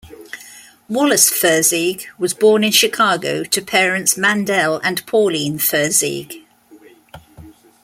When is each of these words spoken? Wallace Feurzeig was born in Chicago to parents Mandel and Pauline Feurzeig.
Wallace 0.89 1.29
Feurzeig 1.29 2.07
was 2.17 2.33
born 2.33 2.63
in 2.63 2.71
Chicago 2.71 3.43
to 3.43 3.61
parents 3.61 4.17
Mandel 4.17 4.77
and 4.83 5.05
Pauline 5.05 5.59
Feurzeig. 5.59 6.43